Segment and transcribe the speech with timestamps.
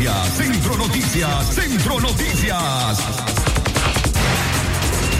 [0.00, 2.98] Noticias, Centro Noticias, Centro Noticias.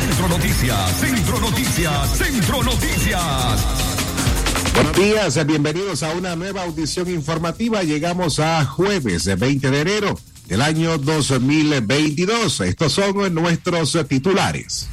[0.01, 3.67] Centro Noticias, Centro Noticias, Centro Noticias.
[4.73, 7.83] Buenos días, bienvenidos a una nueva audición informativa.
[7.83, 12.61] Llegamos a jueves 20 de enero del año 2022.
[12.63, 14.89] Estos son nuestros titulares.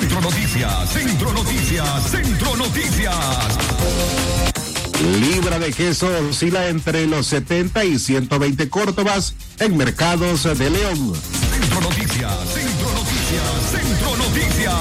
[0.00, 4.53] Centro Noticias, Centro Noticias, Centro Noticias.
[5.02, 11.12] Libra de queso oscila entre los 70 y 120 córdobas en mercados de León.
[11.50, 14.74] Centro Noticias, Centro Noticias, Centro Noticias.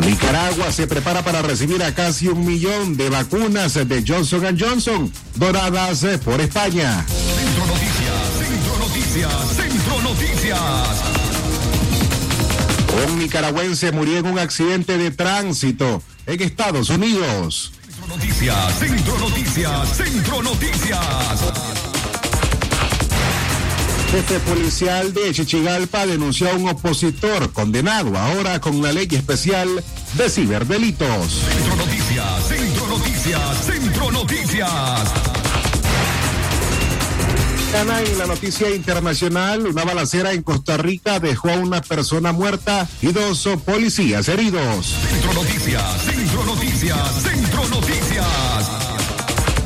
[0.00, 6.04] Nicaragua se prepara para recibir a casi un millón de vacunas de Johnson Johnson donadas
[6.24, 7.04] por España.
[7.06, 11.16] Centro Noticias, Centro Noticias, Centro Noticias.
[13.08, 17.72] Un nicaragüense murió en un accidente de tránsito en Estados Unidos.
[18.06, 21.00] Centro Noticias, Centro Noticias, Centro Noticias.
[24.12, 29.68] Jefe policial de Chichigalpa denunció a un opositor condenado ahora con una ley especial
[30.12, 31.42] de ciberdelitos.
[31.52, 35.25] Centro Noticias, Centro Noticias, Centro Noticias.
[37.76, 42.88] Ana, en la noticia internacional, una balacera en Costa Rica dejó a una persona muerta
[43.02, 44.94] y dos policías heridos.
[45.10, 48.26] Centro Noticias, Centro Noticias, Centro Noticias.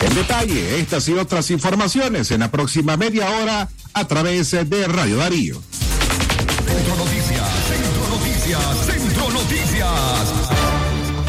[0.00, 5.16] En detalle, estas y otras informaciones en la próxima media hora a través de Radio
[5.18, 5.62] Darío.
[6.66, 8.99] Centro Noticias, Centro Noticias, Centro Noticias.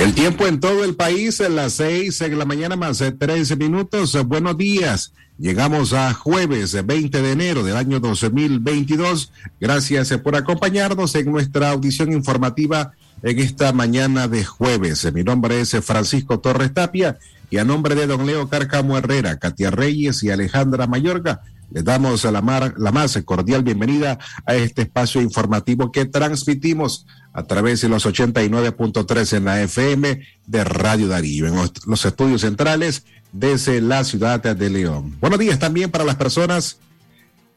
[0.00, 4.16] El tiempo en todo el país en las seis en la mañana más trece minutos.
[4.26, 5.12] Buenos días.
[5.36, 9.30] Llegamos a jueves 20 de enero del año 2022.
[9.60, 15.12] Gracias por acompañarnos en nuestra audición informativa en esta mañana de jueves.
[15.12, 17.18] Mi nombre es Francisco Torres Tapia
[17.50, 22.24] y a nombre de don Leo Carcamo Herrera, Katia Reyes y Alejandra Mayorga, les damos
[22.24, 27.88] la, mar, la más cordial bienvenida a este espacio informativo que transmitimos a través de
[27.88, 31.54] los 89.3 en la FM de Radio Darío, en
[31.86, 35.16] los estudios centrales desde la ciudad de León.
[35.20, 36.78] Buenos días también para las personas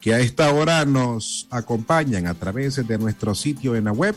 [0.00, 4.14] que a esta hora nos acompañan a través de nuestro sitio en la web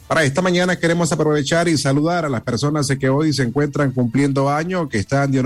[0.07, 4.51] Para esta mañana queremos aprovechar y saludar a las personas que hoy se encuentran cumpliendo
[4.51, 5.39] año, que están de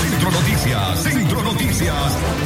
[0.00, 2.45] Centro Noticias, Centro Noticias.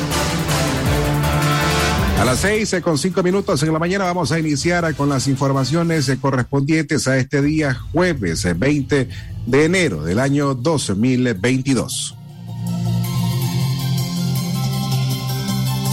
[2.21, 6.13] A las seis con cinco minutos en la mañana vamos a iniciar con las informaciones
[6.21, 9.09] correspondientes a este día jueves 20
[9.47, 12.15] de enero del año 2022.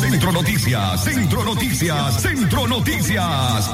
[0.02, 3.72] Centro Noticias, Centro Noticias, Centro Noticias.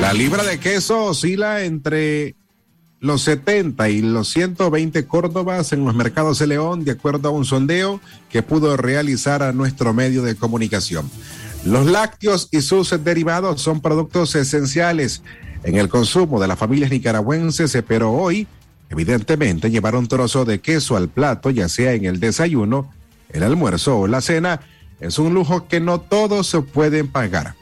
[0.00, 2.34] La libra de queso oscila entre
[3.00, 7.44] los 70 y los 120 córdobas en los mercados de León, de acuerdo a un
[7.44, 8.00] sondeo
[8.30, 11.10] que pudo realizar a nuestro medio de comunicación.
[11.64, 15.22] Los lácteos y sus derivados son productos esenciales
[15.64, 18.46] en el consumo de las familias nicaragüenses, pero hoy,
[18.88, 22.92] evidentemente, llevar un trozo de queso al plato, ya sea en el desayuno,
[23.30, 24.60] el almuerzo o la cena,
[25.00, 27.54] es un lujo que no todos se pueden pagar.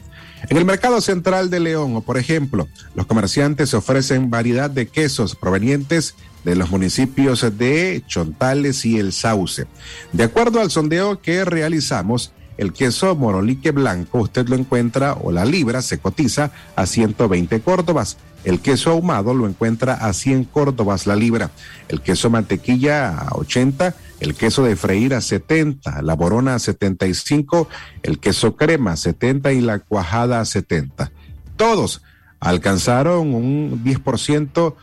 [0.48, 6.14] En el mercado central de León, por ejemplo, los comerciantes ofrecen variedad de quesos provenientes
[6.44, 9.66] de los municipios de Chontales y El Sauce.
[10.12, 15.44] De acuerdo al sondeo que realizamos, el queso morolique blanco usted lo encuentra o la
[15.44, 18.18] libra se cotiza a 120 córdobas.
[18.44, 21.50] El queso ahumado lo encuentra a 100 córdobas la libra.
[21.88, 23.94] El queso mantequilla a 80.
[24.20, 26.02] El queso de freír a 70.
[26.02, 27.68] La borona a 75.
[28.02, 31.10] El queso crema a 70 y la cuajada a 70.
[31.56, 32.02] Todos
[32.40, 34.74] alcanzaron un 10%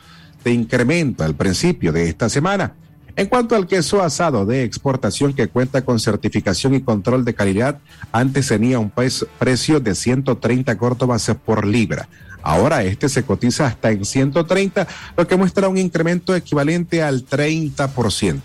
[0.44, 2.74] de incremento al principio de esta semana.
[3.16, 7.80] En cuanto al queso asado de exportación que cuenta con certificación y control de calidad,
[8.12, 12.08] antes tenía un precio de 130 córdobas por libra.
[12.44, 18.42] Ahora este se cotiza hasta en 130, lo que muestra un incremento equivalente al 30%.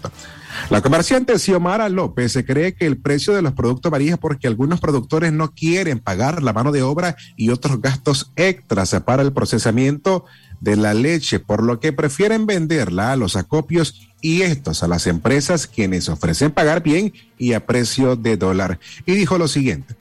[0.71, 4.81] La comerciante Xiomara López se cree que el precio de los productos varía porque algunos
[4.81, 10.25] productores no quieren pagar la mano de obra y otros gastos extras para el procesamiento
[10.61, 15.07] de la leche, por lo que prefieren venderla a los acopios y estos a las
[15.07, 18.81] empresas quienes ofrecen pagar bien y a precio de dólar.
[19.05, 19.95] Y dijo lo siguiente,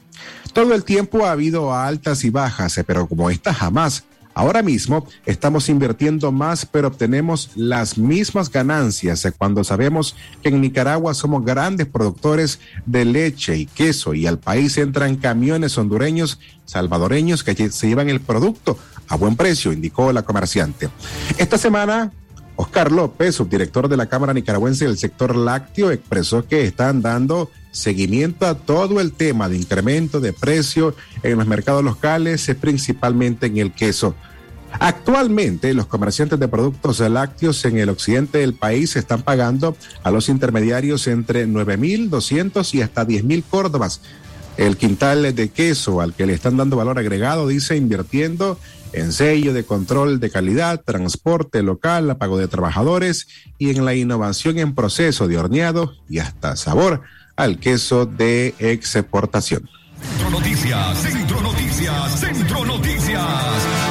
[0.55, 4.05] todo el tiempo ha habido altas y bajas, pero como esta jamás
[4.37, 10.13] Ahora mismo estamos invirtiendo más, pero obtenemos las mismas ganancias cuando sabemos
[10.43, 15.77] que en Nicaragua somos grandes productores de leche y queso y al país entran camiones
[15.77, 18.77] hondureños, salvadoreños que se llevan el producto
[19.07, 20.89] a buen precio, indicó la comerciante.
[21.37, 22.11] Esta semana
[22.55, 28.45] Oscar López, subdirector de la Cámara Nicaragüense del sector lácteo, expresó que están dando seguimiento
[28.45, 33.73] a todo el tema de incremento de precio en los mercados locales, principalmente en el
[33.73, 34.15] queso.
[34.79, 40.27] Actualmente, los comerciantes de productos lácteos en el occidente del país están pagando a los
[40.27, 44.01] intermediarios entre 9.200 y hasta 10.000 córdobas.
[44.57, 48.57] El quintal de queso al que le están dando valor agregado dice invirtiendo
[48.95, 53.27] en sello de control de calidad, transporte local, pago de trabajadores
[53.57, 57.01] y en la innovación en proceso de horneado y hasta sabor
[57.35, 59.69] al queso de exportación.
[60.01, 63.84] Centro Noticias, Centro Noticias, Centro Noticias.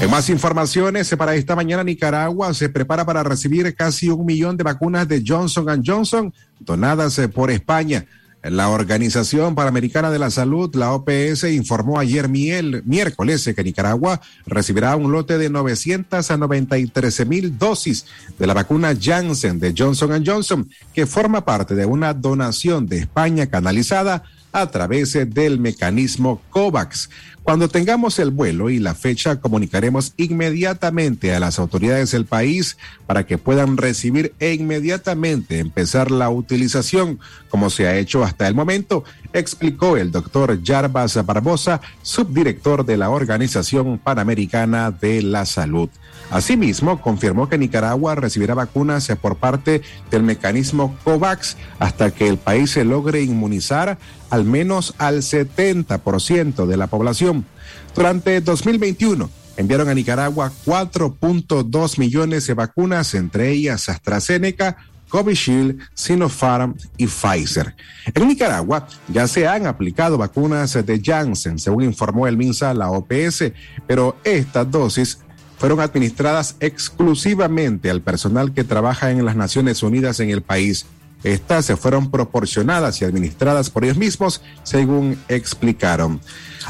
[0.00, 4.62] En más informaciones, para esta mañana Nicaragua se prepara para recibir casi un millón de
[4.62, 8.06] vacunas de Johnson Johnson donadas eh, por España.
[8.50, 15.10] La Organización Panamericana de la Salud, la OPS, informó ayer miércoles que Nicaragua recibirá un
[15.10, 18.06] lote de 993 mil dosis
[18.38, 23.46] de la vacuna Janssen de Johnson Johnson, que forma parte de una donación de España
[23.46, 24.22] canalizada
[24.56, 27.10] a través del mecanismo COVAX.
[27.42, 33.26] Cuando tengamos el vuelo y la fecha, comunicaremos inmediatamente a las autoridades del país para
[33.26, 37.20] que puedan recibir e inmediatamente empezar la utilización,
[37.50, 39.04] como se ha hecho hasta el momento,
[39.34, 45.90] explicó el doctor Jarbas Barbosa, subdirector de la Organización Panamericana de la Salud.
[46.30, 52.72] Asimismo, confirmó que Nicaragua recibirá vacunas por parte del mecanismo COVAX hasta que el país
[52.72, 53.98] se logre inmunizar
[54.30, 57.46] al menos al 70% de la población.
[57.94, 64.76] Durante 2021, enviaron a Nicaragua 4.2 millones de vacunas, entre ellas AstraZeneca,
[65.08, 67.74] Covishield, Sinopharm y Pfizer.
[68.12, 73.52] En Nicaragua ya se han aplicado vacunas de Janssen, según informó el MINSA, la OPS,
[73.86, 75.18] pero estas dosis
[75.58, 80.86] fueron administradas exclusivamente al personal que trabaja en las Naciones Unidas en el país.
[81.26, 86.20] Estas se fueron proporcionadas y administradas por ellos mismos, según explicaron.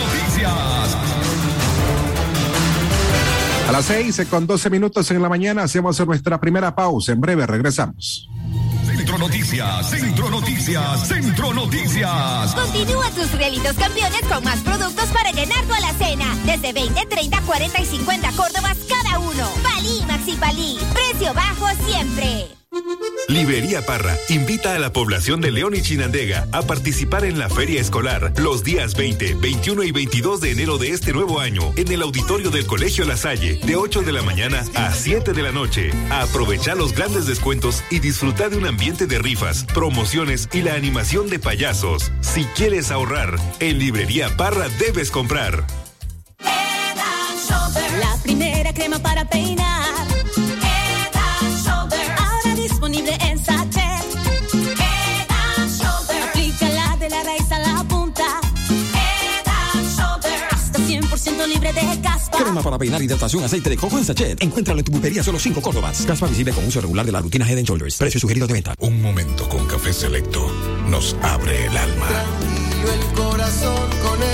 [3.74, 7.10] las seis con doce minutos en la mañana hacemos nuestra primera pausa.
[7.10, 8.28] En breve regresamos.
[8.86, 12.54] Centro Noticias, Centro Noticias, Centro Noticias.
[12.54, 16.36] Continúa tus realitos campeones con más productos para llenar tu alacena.
[16.46, 19.48] Desde 20, 30, 40 y 50 Córdobas cada uno.
[19.64, 20.78] Palí, Maxi Palí.
[20.92, 22.46] Precio bajo siempre.
[23.28, 27.80] Librería Parra invita a la población de León y Chinandega a participar en la feria
[27.80, 32.02] escolar los días 20, 21 y 22 de enero de este nuevo año en el
[32.02, 35.90] auditorio del Colegio La Salle de 8 de la mañana a 7 de la noche.
[36.10, 41.28] Aprovecha los grandes descuentos y disfruta de un ambiente de rifas, promociones y la animación
[41.30, 42.12] de payasos.
[42.20, 45.66] Si quieres ahorrar, en Librería Parra debes comprar.
[48.00, 49.73] La primera crema para peinar.
[61.74, 62.38] De caspa.
[62.38, 64.42] Crema para peinar, hidratación, aceite de coco en sachet.
[64.42, 66.02] Encuéntralo en tu pulpería solo 5 Córdobas.
[66.06, 67.96] Caspa visible con uso regular de la rutina Head Shoulders.
[67.96, 68.74] Precio sugerido de venta.
[68.78, 70.50] Un momento con café selecto
[70.88, 72.06] nos abre el alma.
[72.06, 74.33] Tranquilo el corazón con el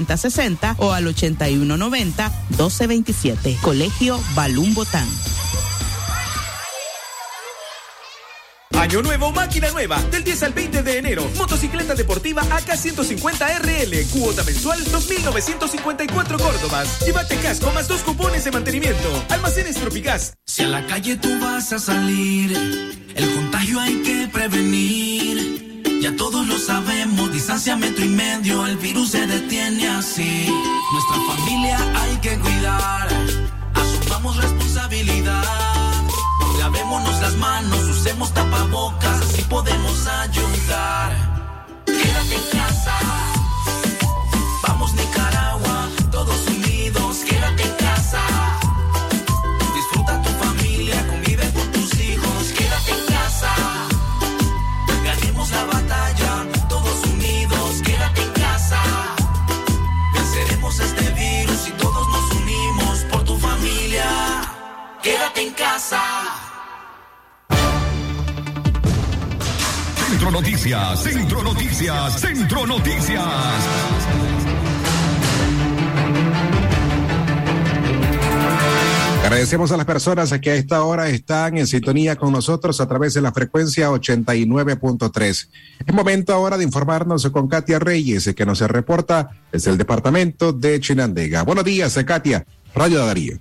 [0.05, 3.57] 60 o al 8190 1227.
[3.61, 5.07] Colegio Balún Botán.
[8.81, 10.01] Año nuevo, máquina nueva.
[10.11, 11.29] Del 10 al 20 de enero.
[11.37, 14.05] Motocicleta deportiva AK150 RL.
[14.07, 17.05] Cuota mensual 2.954 Córdobas.
[17.05, 19.23] Llévate casco más dos cupones de mantenimiento.
[19.29, 20.33] Almacenes Tropigas.
[20.45, 22.51] Si a la calle tú vas a salir,
[23.15, 25.10] el contagio hay que prevenir.
[26.01, 30.47] Ya todos lo sabemos, distancia metro y medio, el virus se detiene así.
[30.91, 33.07] Nuestra familia hay que cuidar,
[33.75, 35.43] asumamos responsabilidad.
[36.57, 41.31] Lavémonos las manos, usemos tapabocas, así podemos ayudar.
[70.71, 73.21] Centro Noticias, Centro Noticias.
[79.21, 83.13] Agradecemos a las personas que a esta hora están en sintonía con nosotros a través
[83.13, 85.49] de la frecuencia 89.3.
[85.85, 90.79] Es momento ahora de informarnos con Katia Reyes, que nos reporta desde el departamento de
[90.79, 91.41] Chinandega.
[91.41, 93.37] Buenos días, Katia, Radio Darío.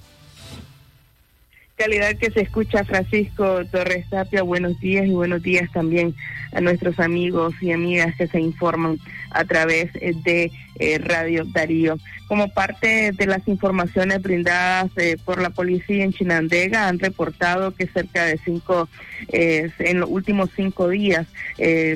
[1.81, 4.43] Calidad que se escucha Francisco Torres Tapia.
[4.43, 6.15] Buenos días y buenos días también
[6.53, 8.99] a nuestros amigos y amigas que se informan
[9.31, 11.97] a través eh, de eh, Radio Darío.
[12.29, 17.87] Como parte de las informaciones brindadas eh, por la policía en Chinandega, han reportado que
[17.87, 18.87] cerca de cinco,
[19.29, 21.27] en los últimos cinco días,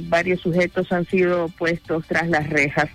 [0.04, 2.88] varios sujetos han sido puestos tras las rejas.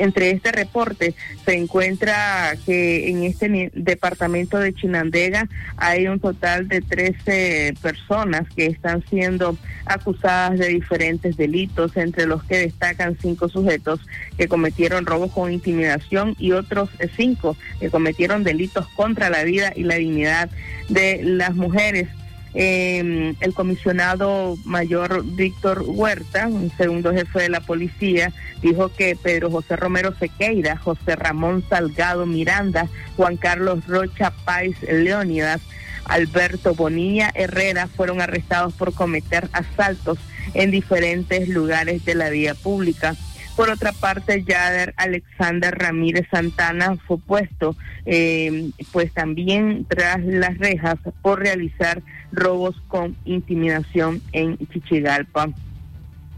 [0.00, 1.14] Entre este reporte
[1.44, 8.64] se encuentra que en este departamento de Chinandega hay un total de 13 personas que
[8.64, 14.00] están siendo acusadas de diferentes delitos, entre los que destacan cinco sujetos
[14.38, 19.82] que cometieron robos con intimidación y otros cinco que cometieron delitos contra la vida y
[19.82, 20.48] la dignidad
[20.88, 22.08] de las mujeres.
[22.52, 29.50] Eh, el comisionado mayor Víctor Huerta, un segundo jefe de la policía, dijo que Pedro
[29.50, 35.60] José Romero Sequeira, José Ramón Salgado Miranda, Juan Carlos Rocha Páez Leónidas,
[36.06, 40.18] Alberto Bonilla Herrera fueron arrestados por cometer asaltos
[40.54, 43.14] en diferentes lugares de la vía pública.
[43.60, 47.76] Por otra parte, Yader Alexander Ramírez Santana fue puesto,
[48.06, 52.02] eh, pues también tras las rejas por realizar
[52.32, 55.50] robos con intimidación en Chichigalpa.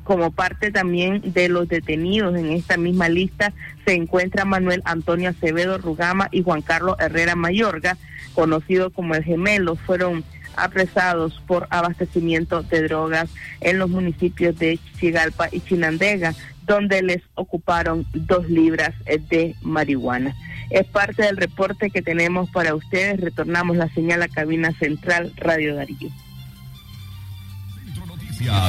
[0.03, 3.53] Como parte también de los detenidos en esta misma lista
[3.87, 7.99] se encuentra Manuel Antonio Acevedo Rugama y Juan Carlos Herrera Mayorga,
[8.35, 10.25] conocido como el gemelo, fueron
[10.57, 13.31] apresados por abastecimiento de drogas
[13.61, 16.35] en los municipios de Chichigalpa y Chinandega,
[16.67, 20.35] donde les ocuparon dos libras eh, de marihuana.
[20.71, 23.21] Es parte del reporte que tenemos para ustedes.
[23.21, 26.11] Retornamos la señal a cabina central Radio Darío.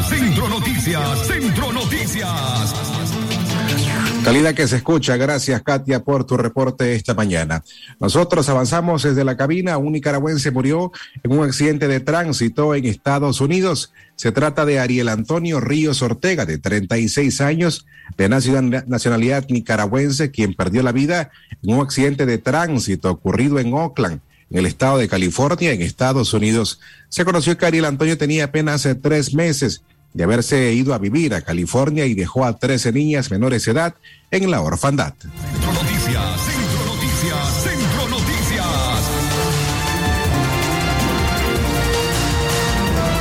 [0.08, 3.33] Centro Noticias, Centro Noticias.
[4.24, 5.17] Calidad que se escucha.
[5.17, 7.62] Gracias, Katia, por tu reporte esta mañana.
[8.00, 9.77] Nosotros avanzamos desde la cabina.
[9.77, 10.93] Un nicaragüense murió
[11.24, 13.91] en un accidente de tránsito en Estados Unidos.
[14.15, 17.86] Se trata de Ariel Antonio Ríos Ortega, de 36 años,
[18.17, 21.30] de nacion- nacionalidad nicaragüense, quien perdió la vida
[21.62, 26.34] en un accidente de tránsito ocurrido en Oakland en el estado de California, en Estados
[26.34, 26.80] Unidos.
[27.10, 29.82] Se conoció que Ariel Antonio tenía apenas eh, tres meses
[30.13, 33.95] de haberse ido a vivir a California y dejó a 13 niñas menores de edad
[34.32, 35.13] en la orfandad.
[35.19, 38.65] Centro Noticias, Centro Noticias, Centro Noticias.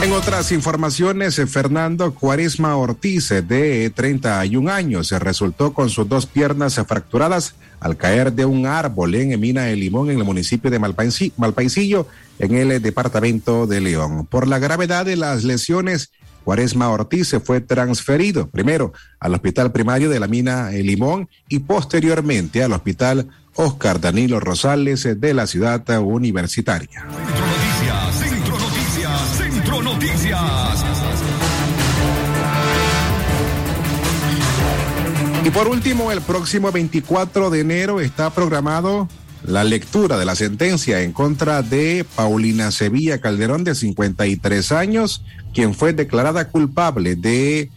[0.02, 6.08] En otras informaciones, eh, Fernando Cuaresma Ortiz, eh, de 31 años, se resultó con sus
[6.08, 10.24] dos piernas eh, fracturadas al caer de un árbol en Mina de Limón, en el
[10.24, 12.08] municipio de Malpaisi- Malpaisillo,
[12.40, 14.26] en el eh, departamento de León.
[14.26, 16.10] Por la gravedad de las lesiones,
[16.44, 21.60] Cuaresma Ortiz se fue transferido primero al hospital primario de la Mina de Limón y
[21.60, 27.00] posteriormente al hospital Oscar Danilo Rosales eh, de la ciudad eh, universitaria.
[27.00, 30.84] Centro Noticias, Centro Noticias, Centro Noticias.
[35.44, 39.08] Y por último, el próximo 24 de enero está programado
[39.44, 45.74] la lectura de la sentencia en contra de Paulina Sevilla Calderón, de 53 años, quien
[45.74, 47.70] fue declarada culpable de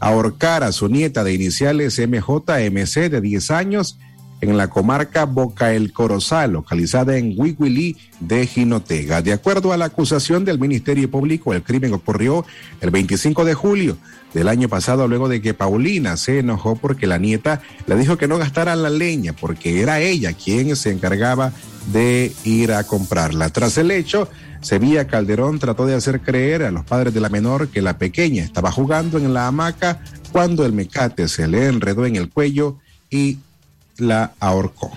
[0.00, 3.98] ahorcar a su nieta de iniciales MJMC de 10 años
[4.40, 9.22] en la comarca Boca el Corozal, localizada en Huihuilí de Jinotega.
[9.22, 12.44] De acuerdo a la acusación del Ministerio Público, el crimen ocurrió
[12.80, 13.98] el 25 de julio
[14.32, 18.28] del año pasado, luego de que Paulina se enojó porque la nieta le dijo que
[18.28, 21.52] no gastara la leña, porque era ella quien se encargaba
[21.92, 23.50] de ir a comprarla.
[23.50, 24.28] Tras el hecho,
[24.60, 28.44] Sevilla Calderón trató de hacer creer a los padres de la menor que la pequeña
[28.44, 30.00] estaba jugando en la hamaca
[30.32, 32.78] cuando el mecate se le enredó en el cuello
[33.10, 33.38] y
[34.00, 34.90] la ahorcó.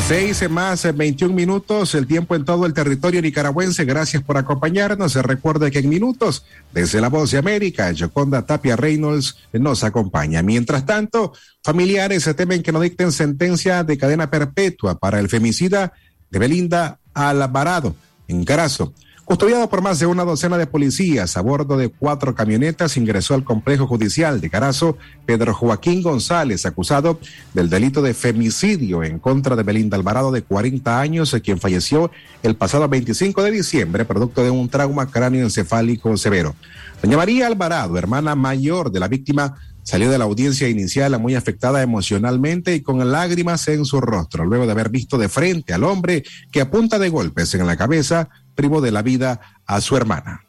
[0.00, 3.84] Las seis más eh, 21 minutos, el tiempo en todo el territorio nicaragüense.
[3.84, 5.14] Gracias por acompañarnos.
[5.14, 10.42] Recuerde que en minutos, desde la voz de América, Yoconda Tapia Reynolds nos acompaña.
[10.42, 15.92] Mientras tanto, familiares se temen que no dicten sentencia de cadena perpetua para el femicida
[16.30, 17.94] de Belinda Alvarado
[18.26, 18.94] en Carazo.
[19.30, 23.44] Custodiado por más de una docena de policías a bordo de cuatro camionetas, ingresó al
[23.44, 27.20] complejo judicial de Carazo Pedro Joaquín González, acusado
[27.54, 32.10] del delito de femicidio en contra de Belinda Alvarado, de 40 años, quien falleció
[32.42, 36.56] el pasado 25 de diciembre, producto de un trauma cráneoencefálico severo.
[37.00, 39.54] Doña María Alvarado, hermana mayor de la víctima,
[39.90, 44.64] salió de la audiencia inicial muy afectada emocionalmente y con lágrimas en su rostro, luego
[44.64, 46.22] de haber visto de frente al hombre
[46.52, 50.42] que a punta de golpes en la cabeza privó de la vida a su hermana.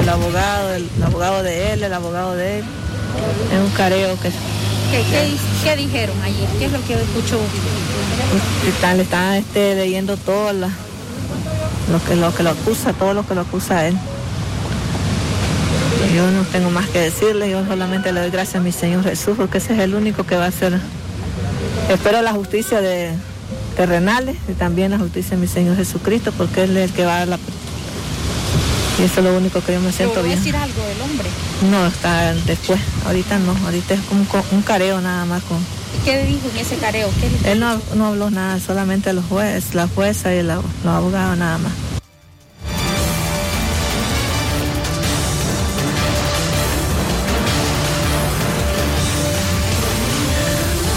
[0.00, 2.64] El abogado, el, el abogado de él, el abogado de él,
[3.52, 4.30] es un careo que
[4.92, 5.32] ¿Qué, qué,
[5.64, 6.44] qué dijeron allí?
[6.60, 7.40] ¿Qué es lo que escuchó?
[8.68, 10.70] están, le están este, leyendo todo la-
[11.90, 13.96] lo, que, lo que lo acusa, todo lo que lo acusa a él.
[16.14, 19.34] Yo no tengo más que decirle, yo solamente le doy gracias a mi Señor Jesús,
[19.36, 20.78] porque ese es el único que va a hacer.
[21.90, 23.12] Espero la justicia de
[23.76, 27.16] terrenales y también la justicia de mi Señor Jesucristo, porque Él es el que va
[27.16, 27.38] a dar la...
[28.98, 30.38] Y eso es lo único que yo me ¿Te siento bien.
[30.38, 31.28] decir algo del hombre?
[31.70, 35.58] No, está después, ahorita no, ahorita es como un, co- un careo nada más con...
[35.96, 37.08] ¿Y qué dijo en ese careo?
[37.20, 37.46] ¿Qué dijo?
[37.46, 41.58] Él no, no habló nada, solamente los jueces, la jueza y la- los abogados nada
[41.58, 41.72] más.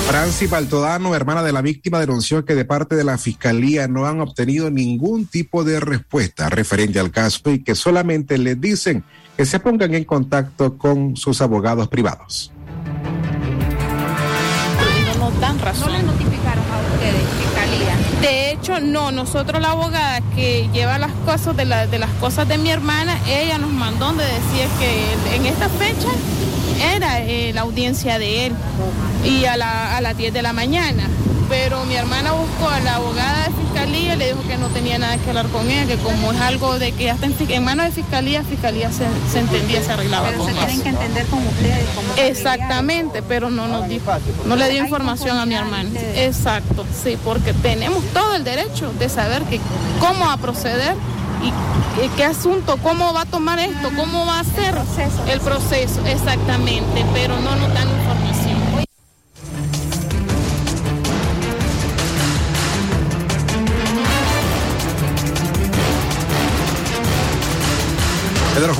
[0.08, 4.22] Franci Baltodano, hermana de la víctima, denunció que de parte de la fiscalía no han
[4.22, 9.04] obtenido ningún tipo de respuesta referente al caso y que solamente les dicen
[9.38, 12.52] que se pongan en contacto con sus abogados privados.
[15.39, 15.91] Dan razón.
[15.91, 17.95] ¿No le notificaron a ustedes, fiscalía?
[18.21, 22.47] De hecho, no, nosotros la abogada que lleva las cosas de, la- de las cosas
[22.47, 26.08] de mi hermana, ella nos mandó donde decía que en esta fecha
[26.95, 28.54] era eh, la audiencia de él
[29.25, 31.04] y a, la- a las 10 de la mañana.
[31.50, 35.00] Pero mi hermana buscó a la abogada de fiscalía y le dijo que no tenía
[35.00, 37.86] nada que hablar con ella, que como es algo de que ya está en, manos
[37.88, 41.40] de fiscalía, fiscalía se, se entendía, se arreglaba Pero con se tienen que entender con
[41.46, 41.86] ustedes.
[41.96, 44.12] como Exactamente, pero no nos dijo,
[44.46, 45.90] no le dio información a mi hermano.
[46.16, 49.60] Exacto, sí, porque tenemos todo el derecho de saber que
[50.00, 50.96] cómo va a proceder
[51.42, 51.50] y
[52.00, 54.76] qué- qué asunto, cómo va a tomar esto, cómo va a ser
[55.32, 57.88] el proceso, exactamente, pero no nos dan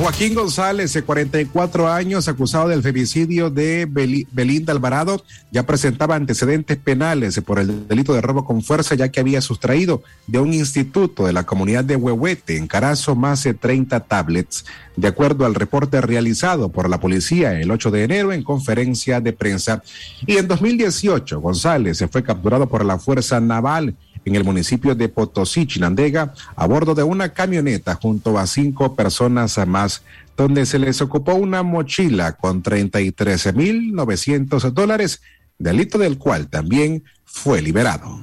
[0.00, 6.78] Joaquín González, de 44 años, acusado del femicidio de Beli- Belinda Alvarado, ya presentaba antecedentes
[6.78, 11.26] penales por el delito de robo con fuerza, ya que había sustraído de un instituto
[11.26, 14.64] de la comunidad de Huehuete, en Carazo, más de 30 tablets.
[14.96, 19.34] De acuerdo al reporte realizado por la policía el 8 de enero en conferencia de
[19.34, 19.82] prensa.
[20.26, 25.08] Y en 2018, González se fue capturado por la Fuerza Naval en el municipio de
[25.08, 30.02] Potosí, Chinandega, a bordo de una camioneta junto a cinco personas más,
[30.36, 35.22] donde se les ocupó una mochila con 33.900 dólares,
[35.58, 38.20] delito del cual también fue liberado.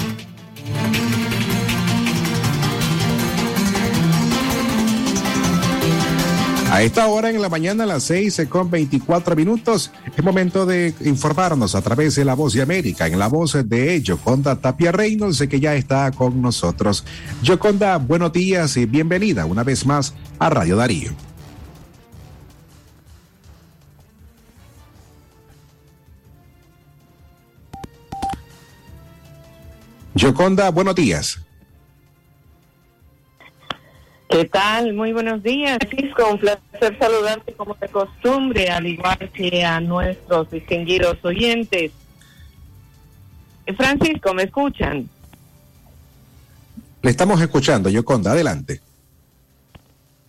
[6.70, 10.94] A esta hora en la mañana, a las seis con 24 minutos, es momento de
[11.00, 15.40] informarnos a través de La Voz de América, en la voz de Yoconda Tapia Reynolds,
[15.48, 17.04] que ya está con nosotros.
[17.42, 21.10] Yoconda, buenos días y bienvenida una vez más a Radio Darío.
[30.14, 31.40] Yoconda, buenos días.
[34.30, 34.94] ¿Qué tal?
[34.94, 36.30] Muy buenos días, Francisco.
[36.30, 41.90] Un placer saludarte como de costumbre, al igual que a nuestros distinguidos oyentes.
[43.66, 45.08] Eh, Francisco, ¿me escuchan?
[47.02, 48.80] Le estamos escuchando, Yoconda, adelante.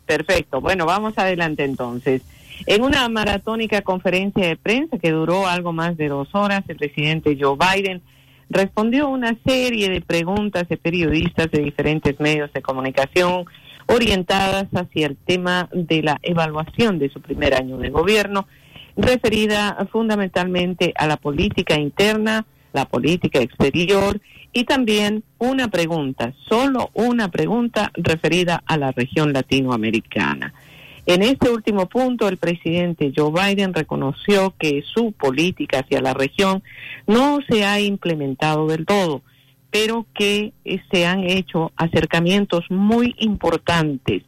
[0.08, 0.62] Perfecto.
[0.62, 2.24] Bueno, vamos adelante entonces.
[2.66, 7.38] En una maratónica conferencia de prensa que duró algo más de dos horas, el presidente
[7.40, 8.02] Joe Biden
[8.50, 13.46] respondió una serie de preguntas de periodistas de diferentes medios de comunicación
[13.94, 18.48] orientadas hacia el tema de la evaluación de su primer año de gobierno
[18.96, 24.20] referida fundamentalmente a la política interna, la política exterior
[24.54, 30.54] y también una pregunta, solo una pregunta referida a la región latinoamericana.
[31.06, 36.62] En este último punto, el presidente Joe Biden reconoció que su política hacia la región
[37.08, 39.24] no se ha implementado del todo,
[39.72, 44.24] pero que eh, se han hecho acercamientos muy importantes.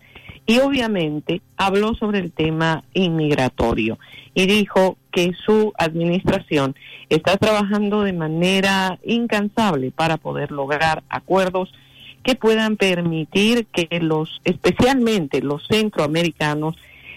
[0.45, 3.97] Y obviamente habló sobre el tema inmigratorio
[4.33, 6.75] y dijo que su administración
[7.09, 11.71] está trabajando de manera incansable para poder lograr acuerdos
[12.23, 16.75] que puedan permitir que los, especialmente los centroamericanos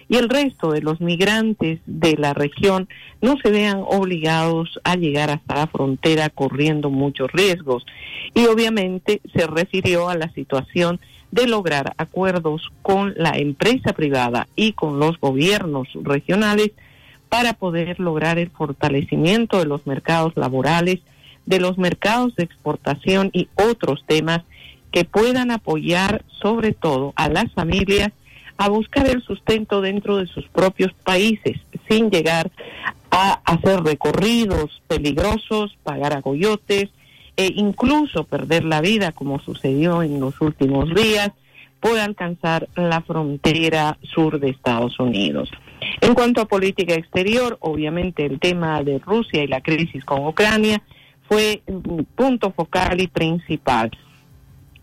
[0.08, 2.88] y el resto de los migrantes de la región
[3.20, 7.84] no se vean obligados a llegar hasta la frontera corriendo muchos riesgos.
[8.34, 11.00] Y obviamente se refirió a la situación
[11.32, 16.70] de lograr acuerdos con la empresa privada y con los gobiernos regionales
[17.28, 21.00] para poder lograr el fortalecimiento de los mercados laborales,
[21.46, 24.42] de los mercados de exportación y otros temas
[24.92, 28.12] que puedan apoyar sobre todo a las familias
[28.58, 32.50] a buscar el sustento dentro de sus propios países sin llegar
[33.10, 36.90] a hacer recorridos peligrosos, pagar a coyotes
[37.36, 41.30] e incluso perder la vida como sucedió en los últimos días
[41.80, 45.50] por alcanzar la frontera sur de Estados Unidos.
[46.00, 50.82] En cuanto a política exterior, obviamente el tema de Rusia y la crisis con Ucrania
[51.28, 53.90] fue un punto focal y principal.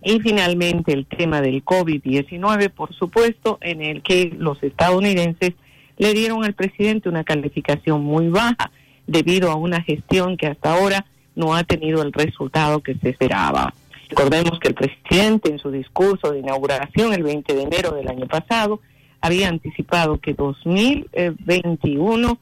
[0.03, 5.53] Y finalmente el tema del COVID-19, por supuesto, en el que los estadounidenses
[5.97, 8.71] le dieron al presidente una calificación muy baja
[9.07, 13.73] debido a una gestión que hasta ahora no ha tenido el resultado que se esperaba.
[14.09, 18.27] Recordemos que el presidente en su discurso de inauguración el 20 de enero del año
[18.27, 18.81] pasado
[19.21, 22.39] había anticipado que 2021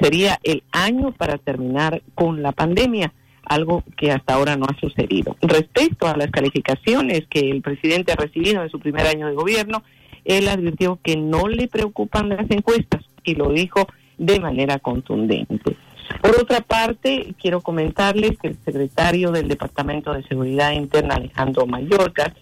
[0.00, 3.12] sería el año para terminar con la pandemia
[3.44, 5.36] algo que hasta ahora no ha sucedido.
[5.40, 9.82] Respecto a las calificaciones que el presidente ha recibido en su primer año de gobierno,
[10.24, 13.86] él advirtió que no le preocupan las encuestas y lo dijo
[14.18, 15.76] de manera contundente.
[16.20, 22.34] Por otra parte, quiero comentarles que el secretario del Departamento de Seguridad Interna, Alejandro Mallorca,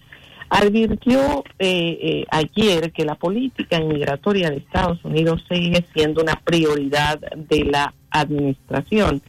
[0.48, 7.18] advirtió eh, eh, ayer que la política inmigratoria de Estados Unidos sigue siendo una prioridad
[7.18, 9.22] de la administración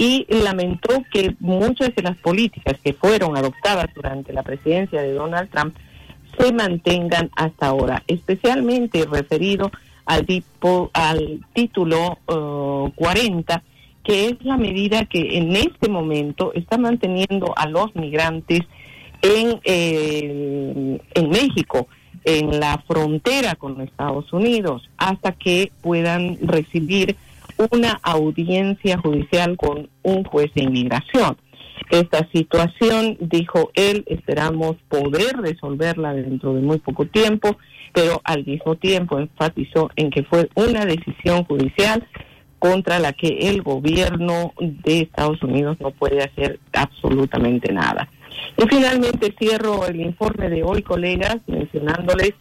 [0.00, 5.50] y lamentó que muchas de las políticas que fueron adoptadas durante la presidencia de Donald
[5.50, 5.76] Trump
[6.38, 9.70] se mantengan hasta ahora, especialmente referido
[10.06, 16.78] al, tipo, al título 40, uh, que es la medida que en este momento está
[16.78, 18.60] manteniendo a los migrantes
[19.20, 21.88] en, eh, en México,
[22.24, 27.16] en la frontera con Estados Unidos, hasta que puedan recibir
[27.70, 31.36] una audiencia judicial con un juez de inmigración.
[31.90, 37.56] Esta situación, dijo él, esperamos poder resolverla dentro de muy poco tiempo,
[37.92, 42.06] pero al mismo tiempo enfatizó en que fue una decisión judicial
[42.60, 48.08] contra la que el gobierno de Estados Unidos no puede hacer absolutamente nada.
[48.56, 52.34] Y finalmente cierro el informe de hoy, colegas, mencionándoles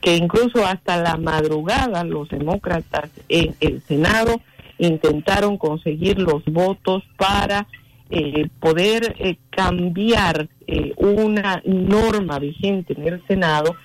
[0.00, 4.40] que incluso hasta la madrugada los demócratas en el Senado
[4.86, 7.66] intentaron conseguir los votos para
[8.10, 13.76] eh, poder eh, cambiar eh, una norma vigente en el Senado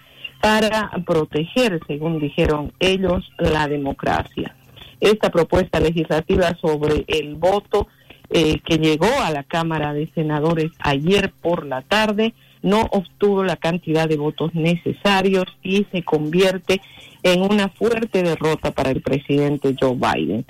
[0.41, 4.55] para proteger, según dijeron ellos, la democracia.
[4.99, 7.87] Esta propuesta legislativa sobre el voto
[8.29, 14.09] que llegó a la Cámara de Senadores ayer por la tarde no obtuvo la cantidad
[14.09, 16.81] de votos necesarios y se convierte
[17.23, 20.45] en una fuerte derrota para el presidente Joe Biden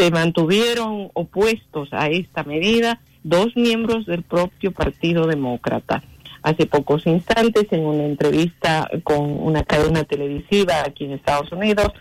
[0.00, 6.02] se mantuvieron opuestos a esta medida dos miembros del propio Partido Demócrata.
[6.42, 11.92] Hace pocos instantes, en una entrevista con una cadena televisiva aquí en Estados Unidos,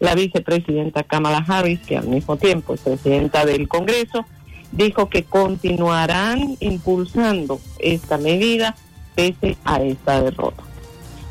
[0.00, 4.24] la vicepresidenta Kamala Harris, que al mismo tiempo es presidenta del Congreso,
[4.70, 8.76] dijo que continuarán impulsando esta medida
[9.14, 10.62] pese a esta derrota.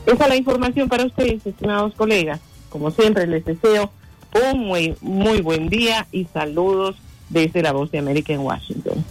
[0.05, 2.41] Esa es la información para ustedes, estimados colegas.
[2.69, 3.89] Como siempre, les deseo
[4.33, 6.95] un muy, muy buen día y saludos
[7.29, 9.03] desde la Voz de América en Washington.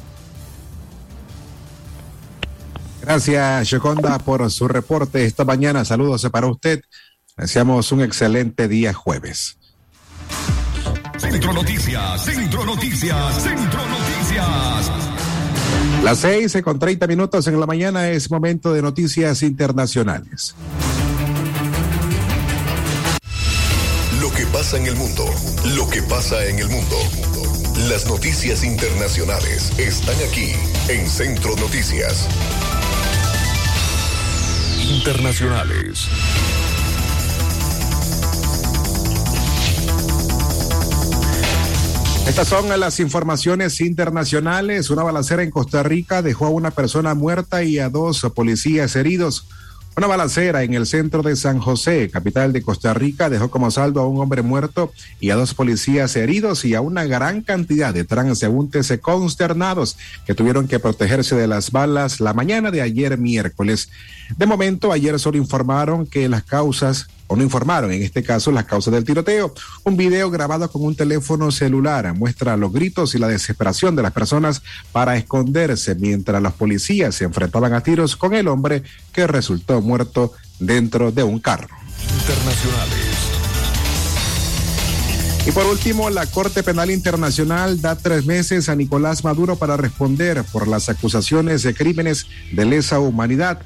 [3.02, 5.84] Gracias, Shokonda, por su reporte esta mañana.
[5.84, 6.82] Saludos para usted.
[7.36, 9.56] Deseamos un excelente día jueves.
[11.16, 14.90] Centro Noticias, Centro Noticias, Centro Noticias.
[16.04, 20.54] Las seis con treinta minutos en la mañana es momento de noticias internacionales
[24.52, 25.24] pasa en el mundo.
[25.76, 26.96] Lo que pasa en el mundo.
[27.88, 30.52] Las noticias internacionales están aquí
[30.88, 32.28] en Centro Noticias.
[34.88, 36.08] Internacionales.
[42.26, 44.90] Estas son las informaciones internacionales.
[44.90, 49.46] Una balacera en Costa Rica dejó a una persona muerta y a dos policías heridos.
[49.96, 54.00] Una balacera en el centro de San José, capital de Costa Rica, dejó como saldo
[54.00, 58.04] a un hombre muerto y a dos policías heridos y a una gran cantidad de
[58.04, 63.90] transeúntes consternados que tuvieron que protegerse de las balas la mañana de ayer miércoles.
[64.36, 68.64] De momento, ayer solo informaron que las causas o no informaron en este caso las
[68.64, 69.54] causas del tiroteo.
[69.84, 74.12] Un video grabado con un teléfono celular muestra los gritos y la desesperación de las
[74.12, 79.80] personas para esconderse mientras los policías se enfrentaban a tiros con el hombre que resultó
[79.80, 81.68] muerto dentro de un carro.
[82.18, 83.20] Internacionales.
[85.46, 90.42] Y por último, la Corte Penal Internacional da tres meses a Nicolás Maduro para responder
[90.52, 93.62] por las acusaciones de crímenes de lesa humanidad.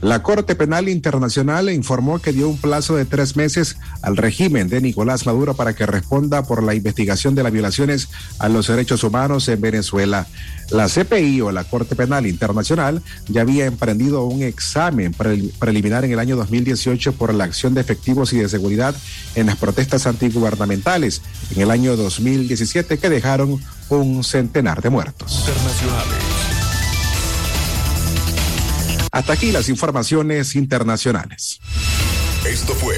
[0.00, 4.80] La Corte Penal Internacional informó que dio un plazo de tres meses al régimen de
[4.80, 8.08] Nicolás Maduro para que responda por la investigación de las violaciones
[8.38, 10.28] a los derechos humanos en Venezuela.
[10.70, 16.12] La CPI o la Corte Penal Internacional ya había emprendido un examen pre- preliminar en
[16.12, 18.94] el año 2018 por la acción de efectivos y de seguridad
[19.34, 21.22] en las protestas antigubernamentales
[21.56, 25.44] en el año 2017 que dejaron un centenar de muertos.
[29.18, 31.58] Hasta aquí las informaciones internacionales.
[32.46, 32.94] Esto fue,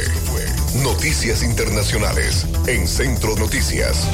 [0.83, 4.07] Noticias Internacionales en Centro Noticias.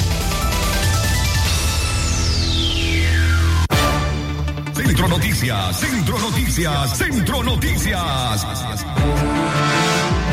[4.73, 8.47] Centro Noticias, Centro Noticias, Centro Noticias.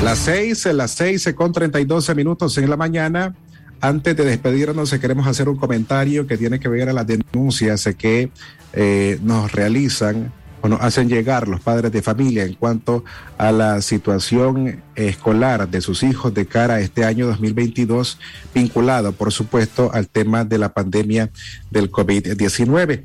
[0.04, 3.34] Las seis, las seis con treinta y doce minutos en la mañana.
[3.80, 8.30] Antes de despedirnos, queremos hacer un comentario que tiene que ver a las denuncias que
[8.74, 10.32] eh, nos realizan
[10.64, 13.04] o nos hacen llegar los padres de familia en cuanto
[13.36, 18.18] a la situación escolar de sus hijos de cara a este año 2022,
[18.54, 21.28] vinculado, por supuesto, al tema de la pandemia
[21.70, 23.04] del COVID-19.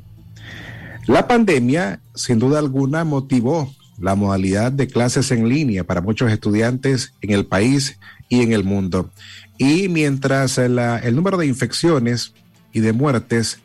[1.06, 7.12] La pandemia, sin duda alguna, motivó la modalidad de clases en línea para muchos estudiantes
[7.20, 7.98] en el país
[8.30, 9.10] y en el mundo.
[9.58, 12.32] Y mientras el número de infecciones
[12.72, 13.58] y de muertes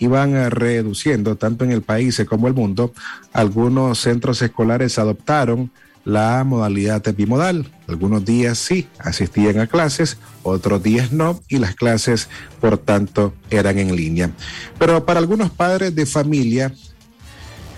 [0.00, 2.92] iban eh, reduciendo tanto en el país como el mundo,
[3.32, 5.70] algunos centros escolares adoptaron
[6.04, 7.70] la modalidad bimodal.
[7.86, 12.28] Algunos días sí asistían a clases, otros días no, y las clases,
[12.60, 14.30] por tanto, eran en línea.
[14.78, 16.72] Pero para algunos padres de familia,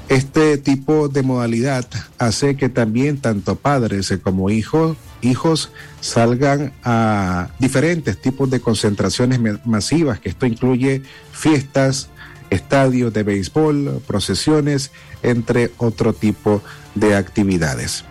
[0.08, 1.86] este tipo de modalidad
[2.18, 10.20] hace que también tanto padres como hijos, hijos salgan a diferentes tipos de concentraciones masivas,
[10.20, 12.10] que esto incluye fiestas,
[12.52, 14.90] estadios de béisbol, procesiones,
[15.22, 16.62] entre otro tipo
[16.94, 18.04] de actividades.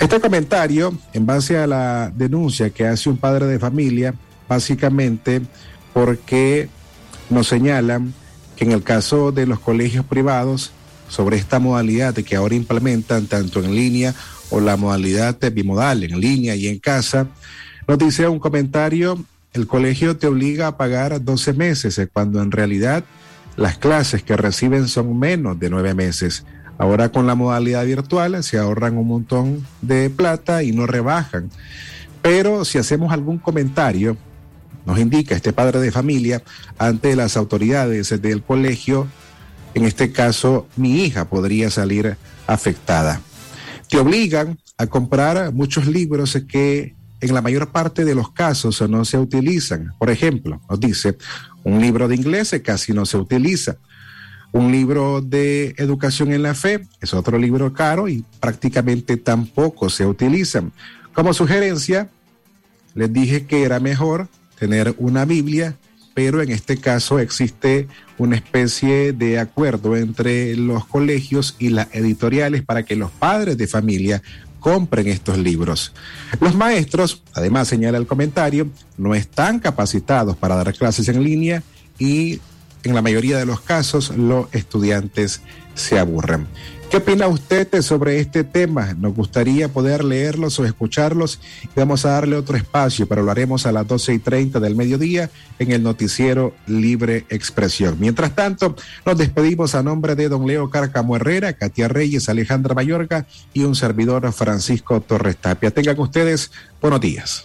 [0.00, 4.14] Este comentario, en base a la denuncia que hace un padre de familia,
[4.48, 5.42] básicamente
[5.92, 6.68] porque
[7.30, 8.12] nos señalan
[8.56, 10.72] que en el caso de los colegios privados,
[11.08, 14.14] sobre esta modalidad que ahora implementan tanto en línea
[14.50, 17.28] o la modalidad bimodal en línea y en casa,
[17.86, 19.22] nos dice un comentario,
[19.54, 23.04] el colegio te obliga a pagar 12 meses, eh, cuando en realidad
[23.56, 26.44] las clases que reciben son menos de nueve meses.
[26.76, 31.50] Ahora con la modalidad virtual se ahorran un montón de plata y no rebajan.
[32.20, 34.16] Pero si hacemos algún comentario,
[34.86, 36.42] nos indica este padre de familia
[36.76, 39.06] ante las autoridades del colegio,
[39.74, 42.16] en este caso mi hija podría salir
[42.48, 43.20] afectada.
[43.88, 49.04] Te obligan a comprar muchos libros que en la mayor parte de los casos no
[49.04, 49.92] se utilizan.
[49.98, 51.16] Por ejemplo, nos dice,
[51.62, 53.76] un libro de inglés casi no se utiliza.
[54.52, 60.06] Un libro de educación en la fe es otro libro caro y prácticamente tampoco se
[60.06, 60.72] utilizan.
[61.14, 62.08] Como sugerencia,
[62.94, 65.76] les dije que era mejor tener una Biblia,
[66.12, 72.62] pero en este caso existe una especie de acuerdo entre los colegios y las editoriales
[72.62, 74.22] para que los padres de familia
[74.64, 75.92] compren estos libros.
[76.40, 81.62] Los maestros, además señala el comentario, no están capacitados para dar clases en línea
[81.98, 82.40] y
[82.84, 85.40] en la mayoría de los casos los estudiantes
[85.74, 86.46] se aburren.
[86.94, 88.94] ¿Qué opina usted sobre este tema?
[88.94, 91.40] Nos gustaría poder leerlos o escucharlos
[91.74, 95.28] vamos a darle otro espacio, pero lo haremos a las 12 y 30 del mediodía
[95.58, 97.96] en el noticiero Libre Expresión.
[97.98, 103.26] Mientras tanto, nos despedimos a nombre de don Leo Cárcamo Herrera, Katia Reyes, Alejandra Mayorga
[103.52, 105.72] y un servidor Francisco Torres Tapia.
[105.72, 107.44] Tengan ustedes buenos días.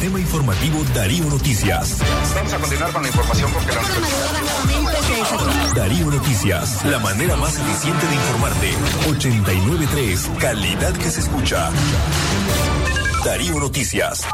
[0.00, 1.98] Sistema Informativo Darío Noticias.
[2.34, 3.82] Vamos a continuar con la información porque la
[5.74, 8.70] Darío Noticias, la manera más eficiente de informarte.
[9.10, 11.68] 893, calidad que se escucha.
[13.26, 14.26] Darío Noticias.